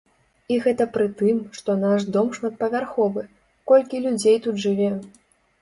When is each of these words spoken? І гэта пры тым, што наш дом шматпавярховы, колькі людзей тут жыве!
І 0.53 0.55
гэта 0.63 0.87
пры 0.95 1.05
тым, 1.19 1.41
што 1.57 1.75
наш 1.83 2.07
дом 2.15 2.31
шматпавярховы, 2.37 3.27
колькі 3.73 4.03
людзей 4.09 4.37
тут 4.49 4.55
жыве! 4.65 4.91